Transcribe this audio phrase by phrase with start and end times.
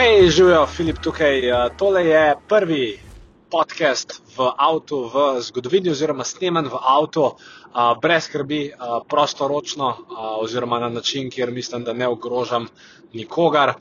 [0.00, 1.42] Hej, živijo, Filip tukaj.
[1.76, 2.98] Tole je prvi
[3.50, 7.26] podcast v avtu v zgodovini, oziroma snemen v avtu,
[8.02, 8.72] brez skrbi,
[9.08, 9.96] prostoročno,
[10.40, 12.66] oziroma na način, kjer mislim, da ne ogrožam
[13.12, 13.74] nikogar.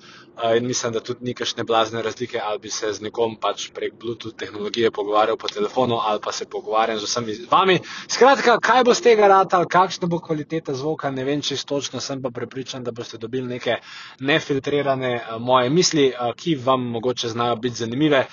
[0.58, 3.94] In mislim, da tudi ni kakšne blazne razlike, ali bi se z nekom pač prek
[4.00, 7.80] Bluetooth tehnologije pogovarjal po telefonu, ali pa se pogovarjam z vsemi vami.
[8.08, 12.22] Skratka, kaj bo z tega rata, kakšna bo kvaliteta zvoka, ne vem čisto točno, sem
[12.22, 13.76] pa prepričan, da boste dobili neke
[14.20, 18.26] nefiltrirane moje misli, ki vam mogoče znajo biti zanimive,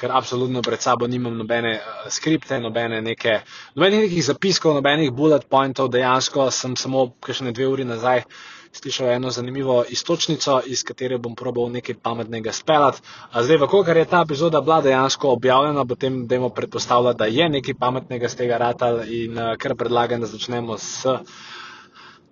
[0.00, 3.40] ker absolutno pred sabo nimam nobene skripte, nobene neke,
[3.74, 8.24] nobenih nekih zapiskov, nobenih bullet pointov, dejansko sem samo kakšne dve uri nazaj
[8.72, 13.00] slišal eno zanimivo istočnico, iz katere bom probal nekaj pametnega speljati.
[13.34, 17.74] Zdaj, v kar je ta epizoda bila dejansko objavljena, potem dajmo predpostavljati, da je nekaj
[17.74, 21.06] pametnega z tega ratal in kar predlagam, da začnemo s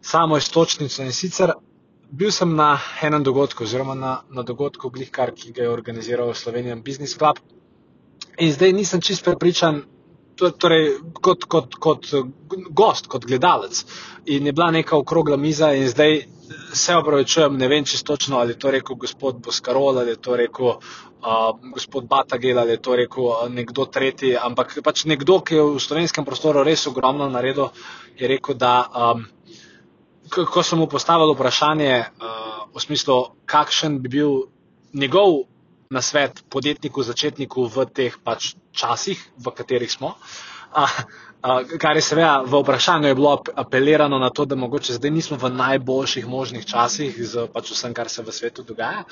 [0.03, 1.03] samo istočnico.
[1.03, 1.53] In sicer
[2.11, 6.83] bil sem na enem dogodku, oziroma na, na dogodku Glihkar, ki ga je organiziral Slovenijan
[6.83, 7.39] Business Club.
[8.39, 9.85] In zdaj nisem čist prepričan,
[10.37, 12.07] torej kot, kot, kot
[12.71, 13.85] gost, kot gledalec.
[14.27, 16.23] In je bila neka okrogla miza, in zdaj
[16.75, 20.67] se opravičujem, ne vem čistočno, ali je to rekel gospod Boskarol, ali je to rekel
[20.67, 20.79] uh,
[21.73, 26.25] gospod Batagel, ali je to rekel nekdo tretji, ampak pač nekdo, ki je v slovenskem
[26.25, 27.71] prostoru res ogromno naredil,
[28.19, 28.77] je rekel, da.
[28.95, 29.27] Um,
[30.27, 33.15] Ko sem mu postavil vprašanje, uh, v smislu,
[33.47, 34.33] kakšen bi bil
[34.93, 35.47] njegov
[35.91, 40.15] na svet podjetniku, začetniku v teh pač časih, v katerih smo.
[40.75, 40.85] A,
[41.43, 45.51] a, kar je seveda v vprašanju bilo apelirano na to, da mogoče zdaj nismo v
[45.55, 49.07] najboljših možnih časih z pač vsem, kar se v svetu dogaja.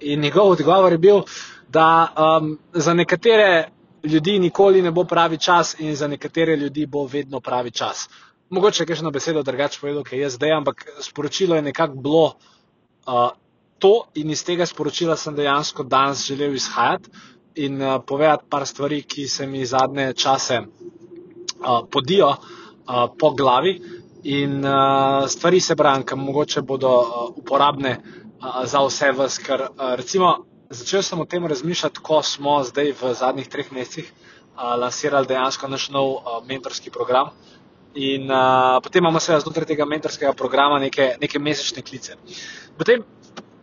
[0.00, 1.22] In njegov odgovor je bil,
[1.68, 3.68] da um, za nekatere
[4.04, 8.08] ljudi nikoli ne bo pravi čas in za nekatere ljudi bo vedno pravi čas.
[8.50, 12.24] Mogoče je kakšno besedo drugače povedal, kaj je zdaj, ampak sporočilo je nekako bilo.
[13.06, 13.30] Uh,
[13.80, 17.10] to in iz tega sporočila sem dejansko danes želel izhajati
[17.54, 23.80] in uh, povedati par stvari, ki se mi zadnje čase uh, podijo uh, po glavi
[24.22, 29.94] in uh, stvari se brankam, mogoče bodo uh, uporabne uh, za vse vas, ker uh,
[29.96, 30.36] recimo
[30.70, 35.68] začel sem o tem razmišljati, ko smo zdaj v zadnjih treh mesecih uh, lansirali dejansko
[35.68, 37.32] naš nov uh, mentorski program.
[37.94, 42.14] In uh, potem imamo seveda znotraj tega mentorskega programa neke, neke mesečne klice.
[42.78, 43.02] Potem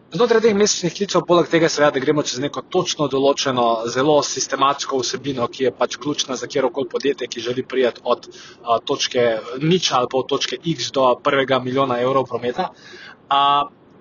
[0.07, 5.01] Znotraj teh mesečnih klicev, poleg tega, seveda, da gremo čez neko točno določeno, zelo sistematsko
[5.01, 9.25] vsebino, ki je pač ključna za kjerkoli podjetje, ki želi prijeti od a, točke
[9.59, 12.69] nič ali pa od točke X do prvega milijona evrov prometa.
[13.27, 13.41] A,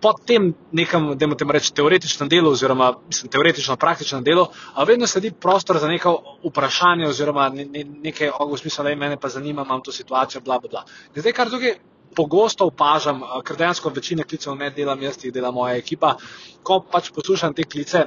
[0.01, 5.33] po tem nekem, da imamo reči, teoretičnem delu, oziroma mislim, teoretično-praktičnem delu, a vedno sledi
[5.35, 9.83] prostor za neko vprašanje, oziroma ne, ne, nekaj, v smislu, da me pa zanima, imam
[9.83, 10.87] to situacijo, bla, bla, bla.
[11.17, 11.79] Zdaj, kar tukaj
[12.17, 16.17] pogosto opažam, eh, ker dejansko večine klicev ne delam jaz, jih dela moja ekipa.
[16.63, 18.07] Ko pač poslušam te klice,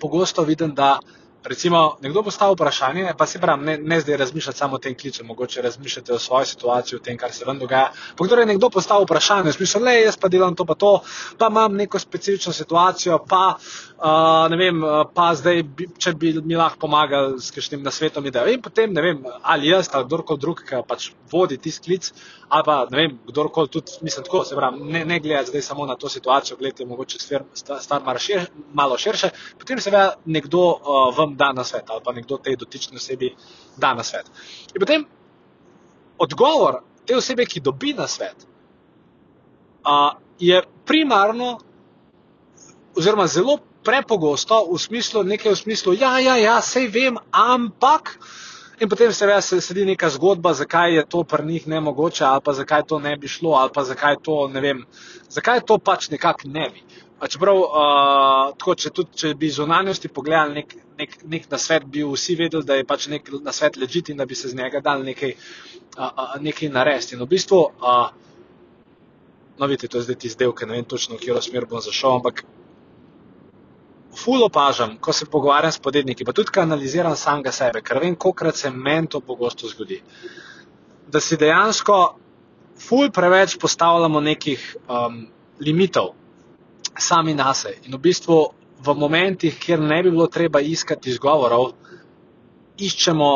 [0.00, 0.98] pogosto vidim, da
[1.44, 5.24] recimo nekdo postavi vprašanje, pa se pravi, ne, ne zdaj razmišljati samo o tem klicu,
[5.24, 7.92] mogoče razmišljate o svoji situaciji, o tem, kar se vam dogaja.
[8.16, 10.92] Pa kdo je nekdo postavil vprašanje, v smislu, le jaz pa delam to, pa to,
[11.38, 14.82] pa imam neko specifično situacijo, pa uh, ne vem,
[15.14, 19.02] pa zdaj, bi, če bi mi lahko pomagali s kakšnim nasvetom, da in potem ne
[19.02, 22.12] vem, ali jaz ali kdorkoli drug, ki pač vodi tisti klic,
[22.48, 25.86] ali pa ne vem, kdorkoli tudi, mislim tako, se pravi, ne, ne gledati zdaj samo
[25.86, 31.16] na to situacijo, gledajte mogoče stvar, stvar malo, šir, malo širše, potem seveda nekdo uh,
[31.16, 33.34] vam da na svet ali pa nekdo tej dotični osebi
[33.76, 34.30] da na svet.
[34.74, 35.06] In potem
[36.18, 38.46] odgovor te osebe, ki dobi na svet,
[39.82, 41.58] uh, je primarno,
[42.96, 48.18] oziroma zelo prepogosto v smislu, nekaj v smislu, ja, ja, ja, sej vem, ampak.
[48.82, 52.40] In potem se veš, sledi neka zgodba, zakaj je to pri njih ne mogoče, ali
[52.44, 54.84] pa zakaj to ne bi šlo, ali pa zakaj to ne vem,
[55.30, 56.82] zakaj to pač nekako ne bi.
[57.28, 61.84] Čeprav, uh, tako, če, tudi, če bi iz zunanjosti pogledali nek, nek, nek na svet,
[61.86, 64.58] bi vsi vedeli, da je pač nek na svet ležit in da bi se z
[64.58, 67.14] njega dal nekaj, uh, uh, nekaj narediti.
[67.14, 68.08] In v bistvu, uh,
[69.54, 72.16] no, vidite, to je zdaj ti izdelke, ne vem točno, v katero smer bom zašel,
[72.18, 72.42] ampak
[74.18, 78.16] ful opažam, ko se pogovarjam s podjetniki, pa tudi, ko analiziram samega sebe, ker vem,
[78.18, 80.00] kolikrat se meni to pogosto zgodi.
[81.06, 82.00] Da si dejansko
[82.82, 85.22] ful preveč postavljamo nekih um,
[85.62, 86.16] limitov
[86.98, 87.78] sami na sebe.
[87.86, 88.38] In v bistvu
[88.82, 91.72] v momentih, kjer ne bi bilo treba iskati izgovorov,
[92.78, 93.30] iščemo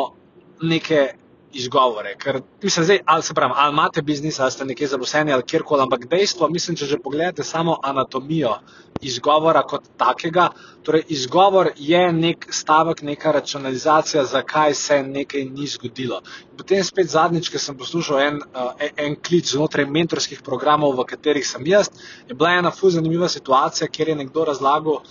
[0.63, 1.13] neke
[1.53, 2.15] izgovore.
[2.19, 5.81] Ker, mislim, zdaj, ali se pravi, ali imate biznis, ali ste nekje zaposleni, ali kjerkoli,
[5.81, 8.55] ampak dejstvo, mislim, če že pogledate samo anatomijo
[9.01, 10.49] izgovora kot takega,
[10.83, 16.21] torej izgovor je nek stavek, neka racionalizacija, zakaj se nekaj ni zgodilo.
[16.57, 21.47] Potem spet zadnjič, ko sem poslušal en, uh, en klic znotraj mentorskih programov, v katerih
[21.47, 21.91] sem jaz,
[22.27, 25.03] je bila ena fu zanimiva situacija, kjer je nekdo razlagal,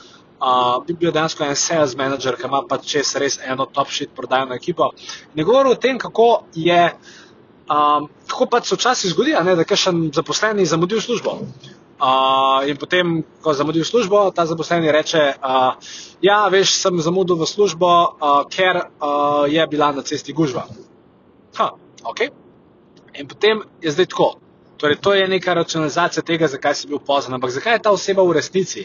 [0.86, 4.54] Bi bil dejansko en sales manager, ki ima pa čez res eno top shit prodajno
[4.54, 4.90] ekipo.
[5.34, 6.80] Ne govorim o tem, kako je,
[7.72, 11.38] um, kako pač se včasih zgodi, ne, da je še en zaposleni zamudil službo.
[11.96, 17.48] Uh, in potem, ko zamudil službo, ta zaposleni reče: uh, Ja, veš, sem zamudil v
[17.48, 20.66] službo, uh, ker uh, je bila na cesti gužva.
[21.56, 21.70] Ha,
[22.04, 22.28] ok.
[23.16, 24.34] In potem je zdaj tako.
[24.76, 27.38] Torej, to je neka racionalizacija tega, zakaj si bil poznan.
[27.40, 28.84] Ampak zakaj je ta oseba v resnici?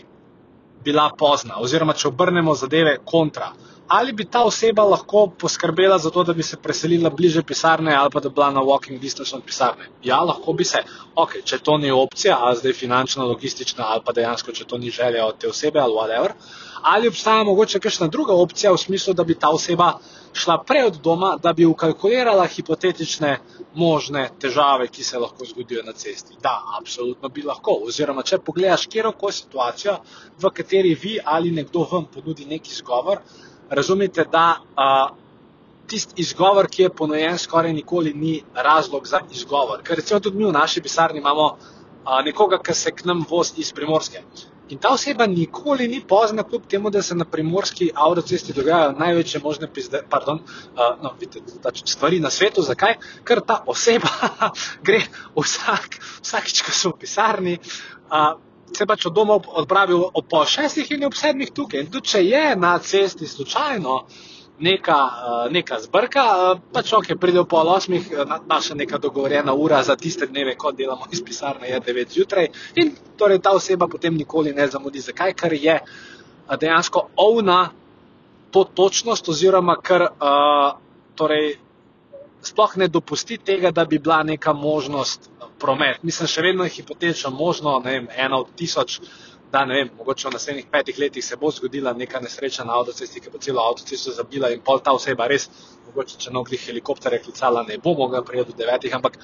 [0.84, 3.52] Bila pozna, oziroma če obrnemo zadeve kontra.
[3.92, 8.10] Ali bi ta oseba lahko poskrbela za to, da bi se preselila bliže pisarne ali
[8.14, 9.90] pa da bi bila na walking distance od pisarne?
[10.04, 10.80] Ja, lahko bi se.
[11.16, 14.90] Ok, če to ni opcija, ali zdaj finančna, logistična ali pa dejansko, če to ni
[14.90, 16.38] želja od te osebe ali whatever.
[16.82, 19.92] Ali obstaja mogoče kakšna druga opcija v smislu, da bi ta oseba
[20.34, 23.36] šla prej od doma, da bi ukalkulirala hipotetične
[23.76, 26.40] možne težave, ki se lahko zgodijo na cesti.
[26.42, 27.76] Da, absolutno bi lahko.
[27.92, 30.00] Oziroma, če pogledaš kjerkoli situacijo,
[30.40, 33.20] v kateri vi ali nekdo vam ponudi neki izgovor,
[33.72, 35.18] razumete, da uh,
[35.88, 39.84] tisti izgovor, ki je ponujen, skoraj nikoli ni razlog za izgovor.
[39.84, 43.60] Ker recimo tudi mi v naši pisarni imamo uh, nekoga, ki se k nam vozi
[43.64, 44.24] iz primorske.
[44.72, 49.42] In ta oseba nikoli ni pozna, kljub temu, da se na primorski avtocesti dogajajo največje
[49.44, 52.64] možne pizde, pardon, uh, no, vidite, pač stvari na svetu.
[52.64, 52.96] Zakaj?
[53.28, 54.12] Ker ta oseba
[54.88, 55.02] gre
[55.36, 57.58] vsak, vsakič, ko so v pisarni,
[58.08, 58.32] uh,
[58.78, 61.86] se pač od doma odpravi ob pol šestih in ob sedmih tukaj.
[61.86, 63.98] In tudi če je na cesti slučajno,
[64.62, 69.54] neka, uh, neka zbrka, uh, pač ok, pride v pol osmih, uh, naša neka dogovorjena
[69.54, 73.88] ura za tiste dneve, ko delamo iz pisarne, je 9 zjutraj in torej ta oseba
[73.88, 75.02] potem nikoli ne zamudi.
[75.02, 75.34] Zakaj?
[75.34, 75.80] Ker je
[76.60, 77.72] dejansko ovna
[78.52, 80.78] to točnost oziroma ker uh,
[81.16, 81.56] torej,
[82.44, 85.30] sploh ne dopusti tega, da bi bila neka možnost
[85.60, 86.04] promet.
[86.04, 89.00] Mislim, še vedno je hipotetično možno, ne vem, ena od tisoč
[89.52, 93.20] da ne vem, mogoče v naslednjih petih letih se bo zgodila neka nesreča na avtocesti,
[93.20, 95.50] ki bo celo avtocesto zabila in pol ta oseba res,
[95.90, 99.18] mogoče če nogli helikoptere klicala, ne bo mogla prijeti do devetih, ampak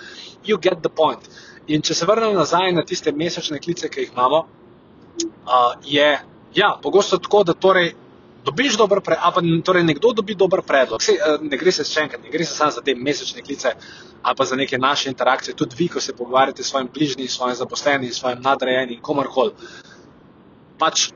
[0.45, 1.29] you get the point.
[1.67, 6.09] In če se vrnem nazaj na tiste mesečne klice, ki jih imamo, uh, je
[6.55, 7.93] ja, pogosto tako, da torej.
[8.47, 11.03] Dobiš dober predlog, ali pa torej nekdo dobi dober predlog.
[11.03, 13.75] Se, ne gre se še enkrat, ne gre se samo za te mesečne klice
[14.21, 15.55] ali pa za neke naše interakcije.
[15.55, 19.53] Tudi vi, ko se pogovarjate s svojim bližnjim, svojim zaposlenim, svojim nadrejenim, komorkoli
[20.77, 21.09] pač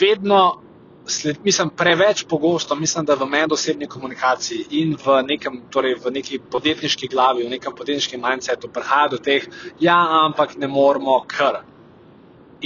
[0.00, 0.62] vedno,
[1.06, 6.38] sled, mislim, preveč pogosto, mislim, da v medosebni komunikaciji in v, nekem, torej v neki
[6.50, 9.48] podjetniški glavi, v nekem podjetniškem mindsetu prihaja do teh,
[9.80, 11.62] ja, ampak ne moramo kar.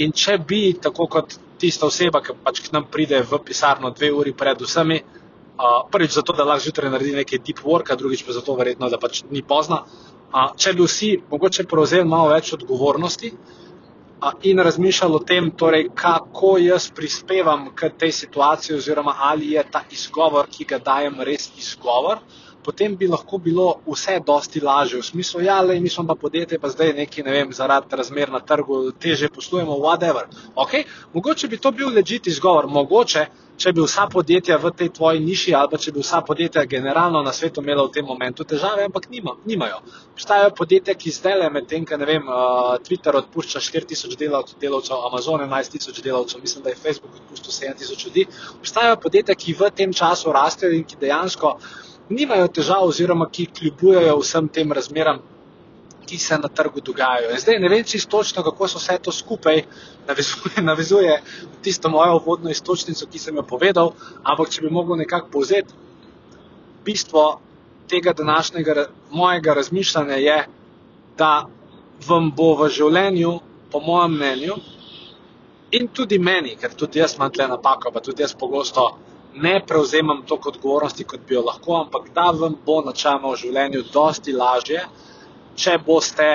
[0.03, 4.11] In če bi, tako kot tista oseba, ki pač k nam pride v pisarno dve
[4.13, 8.35] uri pred vsemi, uh, prvič zato, da lahko zjutraj naredi nekaj deep work, drugič pa
[8.37, 13.33] zato verjetno, da pač ni pozna, uh, če bi vsi mogoče prevzeli malo več odgovornosti,
[13.33, 19.63] uh, in razmišljali o tem, torej, kako jaz prispevam k tej situaciji, oziroma ali je
[19.71, 22.21] ta izgovor, ki ga dajem, res izgovor.
[22.67, 26.59] Potem bi lahko bilo vse dosti lažje, v smislu, ja, le mi smo pa podjetje,
[26.59, 30.27] pa zdaj neki, ne vem, zaradi razmer na trgu teže poslujemo, whatever.
[30.55, 30.83] Okay?
[31.13, 35.53] Mogoče bi to bil ležit izgovor, mogoče če bi vsa podjetja v tej tvoji niši
[35.57, 39.09] ali pa če bi vsa podjetja generalno na svetu imela v tem momentu težave, ampak
[39.09, 39.79] nima, nimajo.
[40.13, 44.59] Obstajajo podjetja, ki zdaj le med tem, ker ne vem, uh, Twitter odpušča 4000 delavcev,
[44.61, 48.27] delavcev, Amazon 11000 delavcev, mislim, da je Facebook odpustil 7000 ljudi.
[48.59, 51.55] Obstajajo podjetja, ki v tem času rastejo in ki dejansko
[52.09, 55.19] nimajo težav oziroma ki kljubujejo vsem tem razmeram
[56.07, 57.31] ki se na trgu dogajajo.
[57.31, 59.63] In zdaj ne vem čisto točno, kako se vse to skupaj
[60.07, 61.21] navezuje, navezuje
[61.61, 63.91] tisto mojo vodno istočnico, ki sem jo povedal,
[64.23, 65.73] ampak če bi mogel nekako povzeti,
[66.85, 67.25] bistvo
[67.87, 70.39] tega današnjega mojega razmišljanja je,
[71.17, 71.47] da
[72.07, 73.39] vam bo v življenju,
[73.71, 74.55] po mojem mnenju,
[75.71, 78.87] in tudi meni, ker tudi jaz imam tle napako, pa tudi jaz pogosto
[79.41, 83.83] ne prevzemam toliko odgovornosti, kot bi jo lahko, ampak da vam bo načelno v življenju
[83.93, 84.83] dosti lažje,
[85.55, 86.29] če boste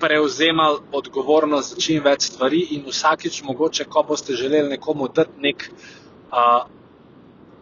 [0.00, 5.68] prevzemali odgovornost za čim več stvari in vsakič, mogoče, ko boste želeli nekomu dati nek
[5.70, 6.66] uh,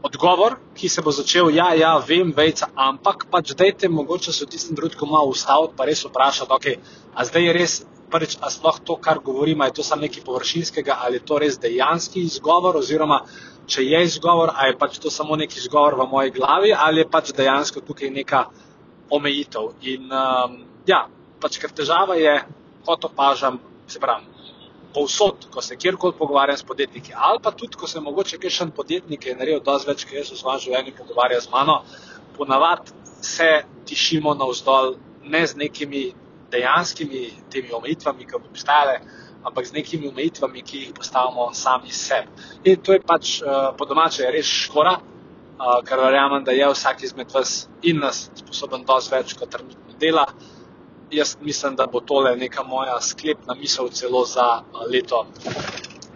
[0.03, 4.53] odgovor, ki se bo začel, ja, ja, vem, vejca, ampak pač dajte mogoče se v
[4.53, 6.67] tistem trenutku malo ustaviti, pa res vprašati, ok,
[7.15, 7.77] a zdaj je res
[8.11, 11.59] prvič, a sploh to, kar govorimo, je to samo nekaj površinskega, ali je to res
[11.59, 13.25] dejanski izgovor, oziroma
[13.67, 17.09] če je izgovor, ali je pač to samo neki izgovor v moji glavi, ali je
[17.11, 18.45] pač dejansko tukaj neka
[19.11, 19.73] omejitev.
[19.83, 21.05] In um, ja,
[21.41, 22.35] pač ker težava je,
[22.87, 24.31] kot opažam, se pravi.
[24.95, 28.67] Povsod, ko se kjerkoli pogovarjam s podjetniki, ali pa tudi, ko se mogoče kaj še
[28.77, 31.81] podjetniki, ki je naredil dosti več, kot jaz v svojem življenju, pogovarja z mano,
[32.37, 32.95] ponavadi
[33.25, 33.49] se
[33.89, 34.95] tišimo navzdol,
[35.25, 36.05] ne z nekimi
[36.53, 39.01] dejanskimi temi omejitvami, ki bi obstajale,
[39.45, 42.29] ampak z nekimi omejitvami, ki jih postavimo sami sebi.
[42.65, 47.05] In to je pač uh, po domače res škoda, uh, ker verjamem, da je vsak
[47.05, 50.27] izmed vas in nas sposoben dosti več kot trenutno dela.
[51.13, 55.27] Jaz mislim, da bo tole neka moja sklepna misel celo za uh, leto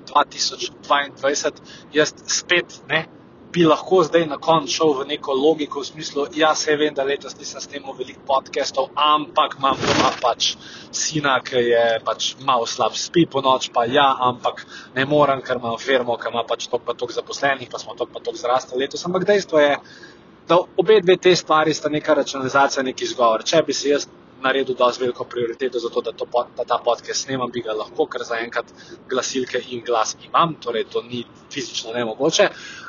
[0.09, 1.53] 2022.
[1.93, 3.18] Jaz spet ne
[3.53, 7.05] bi lahko zdaj na koncu šel v neko logiko, v smislu, ja, se vem, da
[7.05, 10.51] letos nisem snimil veliko podcastov, ampak imam doma pač
[10.93, 15.63] sina, ki je pač malo slab, spi po noč, pa ja, ampak ne morem, ker
[15.63, 18.85] imam firmo, ki ima pač tok pa tok zaposlenih, pa smo tok pa tok zrasli
[18.85, 19.07] letos.
[19.09, 19.75] Ampak dejstvo je,
[20.49, 23.45] da obe dve te stvari sta neka racionalizacija, neki izgovor.
[23.49, 24.09] Če bi se jaz
[24.43, 26.27] naredil dosti veliko prioriteto za to, da, to,
[26.57, 28.71] da ta podcast snemam, bi ga lahko, ker zaenkrat
[29.11, 32.49] glasilke in glas imam, torej to ni fizično nemogoče.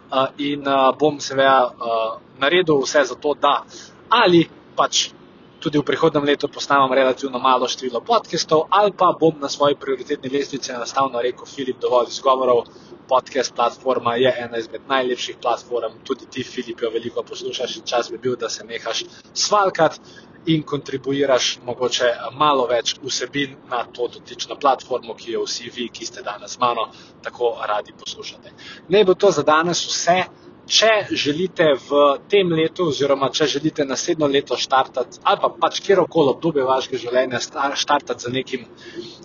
[0.09, 3.61] Uh, in uh, bom seveda uh, naredil vse za to, da
[4.09, 5.11] ali pač
[5.59, 10.31] tudi v prihodnem letu posnamem relativno malo število podcastov, ali pa bom na svoji prioritetni
[10.31, 12.63] lestvici enostavno rekel, Filip, dovolj izgovorov.
[13.09, 18.11] Podcast platforma je ena izmed najlepših platform, tudi ti, Filip, jo veliko poslušaš in čas
[18.11, 19.99] bi bil, da se nehaš svalkati
[20.45, 26.05] in kontribuiraš mogoče malo več vsebin na to dotično platformo, ki jo vsi vi, ki
[26.05, 26.87] ste danes z mano,
[27.23, 28.53] tako radi poslušate.
[28.89, 30.23] Ne bo to za danes vse.
[30.69, 31.99] Če želite v
[32.29, 37.39] tem letu, oziroma če želite naslednjo leto štartati, ali pa pač kjerkoli obdobje vašega življenja
[37.81, 38.67] štartati z nekim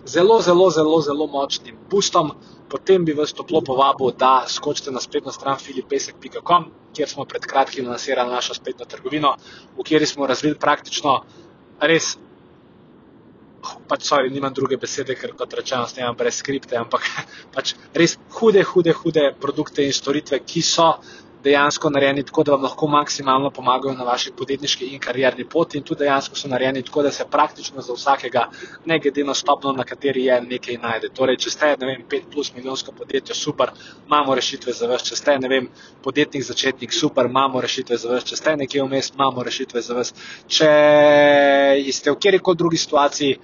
[0.08, 2.32] zelo, zelo, zelo, zelo močnim boostom,
[2.72, 7.92] potem bi vas toplo povabil, da skočite na spletno stran filipesek.com, kjer smo pred kratkim
[7.92, 9.34] lansirali našo spletno trgovino,
[9.76, 11.18] v kateri smo razvili praktično
[11.80, 12.14] res.
[13.88, 17.04] Pač, sorry, nimam druge besede, ker kot rečeno, snemam brez skripte, ampak
[17.54, 20.88] pač res hude, hude, hude produkte in storitve, ki so
[21.44, 25.84] dejansko narejeni tako, da vam lahko maksimalno pomagajo na vaši podjetniški in karjerni poti, in
[25.84, 28.46] tudi dejansko so narejeni tako, da se praktično za vsakega,
[28.84, 31.10] ne glede na stopno, na kateri je, nekaj najde.
[31.14, 33.72] Torej, če ste, ne vem, 5 plus milijonsko podjetje, super,
[34.06, 35.68] imamo rešitve za vas, če ste, ne vem,
[36.02, 40.14] podjetnik, začetnik, super, imamo rešitve za vas, če ste nekje vmes, imamo rešitve za vas.
[40.48, 40.72] Če
[41.92, 43.38] ste v kjerkoli drugi situaciji,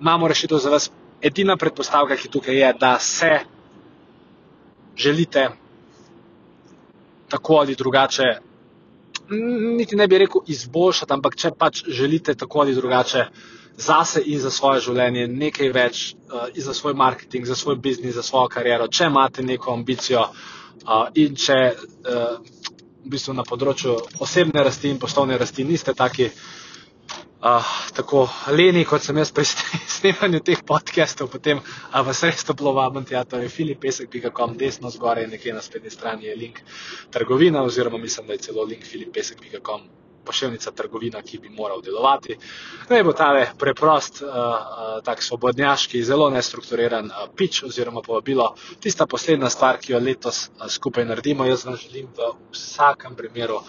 [0.00, 0.90] imamo rešitev za vas.
[1.18, 3.40] Edina predpostavka, ki tukaj je, da se
[4.96, 5.48] želite
[7.28, 8.24] tako ali drugače,
[9.76, 13.24] niti ne bi rekel izboljšati, ampak če pač želite tako ali drugače
[13.78, 18.22] zase in za svoje življenje nekaj več, uh, za svoj marketing, za svoj biznis, za
[18.22, 22.38] svojo kariero, če imate neko ambicijo uh, in če uh,
[23.04, 26.30] v bistvu na področju osebne rasti in poslovne rasti niste taki
[27.42, 29.46] uh, tako leni, kot sem jaz pri
[29.98, 35.54] snemanju teh podcastov, potem uh, vas res toplo vabim, tja, torej filipesek.com, desno zgoraj, nekje
[35.54, 36.60] na spletni strani je link
[37.14, 39.88] trgovina, oziroma mislim, da je celo link filipesek.com
[40.28, 42.36] pošiljnica trgovina, ki bi moral delovati.
[42.90, 48.50] Ne bo tale preprost, uh, uh, tak svobodnjaški, zelo nestrukturiran uh, pič oziroma povabilo.
[48.84, 53.62] Tista poslednja stvar, ki jo letos uh, skupaj naredimo, jaz vam želim v vsakem primeru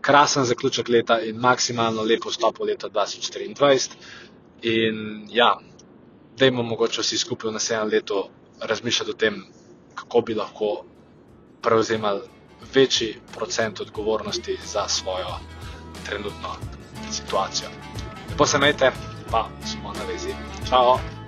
[0.00, 3.90] krasen zaključek leta in maksimalno lepo vstop v leto 2023.
[4.62, 5.54] In ja,
[6.38, 8.24] dajmo mogoče vsi skupaj v naslednjem letu
[8.60, 9.42] razmišljati o tem,
[9.94, 10.72] kako bi lahko
[11.62, 12.20] prevzemali
[12.74, 15.59] večji procent odgovornosti za svojo
[16.06, 16.48] trenutno
[17.10, 17.68] situacijo.
[18.30, 18.90] Lepo se imejte,
[19.30, 20.34] pa smo na vezi.
[20.68, 21.19] Čau!